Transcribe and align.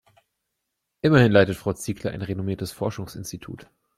Immerhin 1.03 1.31
leitet 1.31 1.57
Frau 1.57 1.73
Ziegler 1.73 2.09
ein 2.09 2.23
renommiertes 2.23 2.71
Forschungsinstitut. 2.71 3.69